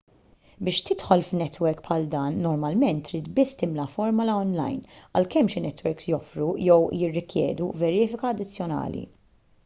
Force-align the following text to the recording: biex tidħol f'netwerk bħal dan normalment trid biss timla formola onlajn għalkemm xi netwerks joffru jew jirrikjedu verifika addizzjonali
biex 0.67 0.79
tidħol 0.85 1.23
f'netwerk 1.23 1.81
bħal 1.87 2.05
dan 2.13 2.39
normalment 2.45 3.03
trid 3.09 3.27
biss 3.39 3.59
timla 3.59 3.85
formola 3.97 4.37
onlajn 4.45 4.79
għalkemm 5.19 5.51
xi 5.55 5.63
netwerks 5.65 6.09
joffru 6.13 6.47
jew 6.69 6.79
jirrikjedu 7.03 7.69
verifika 7.83 8.31
addizzjonali 8.33 9.05